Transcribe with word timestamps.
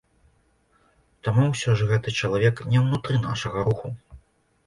Таму 1.25 1.43
ўсё 1.51 1.75
ж 1.81 1.91
гэта 1.91 2.13
чалавек 2.23 2.61
не 2.71 2.79
ўнутры 2.85 3.19
нашага 3.29 3.59
руху. 3.67 3.87